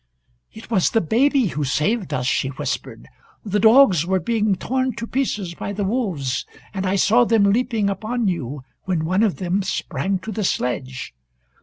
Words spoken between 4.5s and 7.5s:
torn to pieces by the wolves, and I saw them